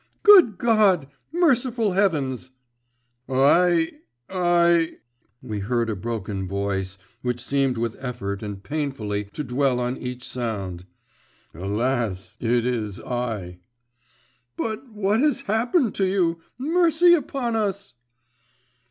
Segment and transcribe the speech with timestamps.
[0.23, 1.09] Good God!
[1.31, 2.49] Merciful heavens!'
[3.29, 3.91] 'I…
[4.31, 4.95] I…'
[5.43, 10.27] we heard a broken voice, which seemed with effort and painfully to dwell on each
[10.27, 10.87] sound.
[11.53, 12.35] 'Alas!
[12.39, 13.59] It is I!'
[14.57, 16.41] 'But what has happened to you?
[16.57, 17.93] Mercy upon us!